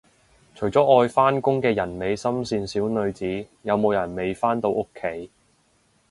[0.55, 5.29] 除咗愛返工嘅人美心善小女子，有冇人未返到屋企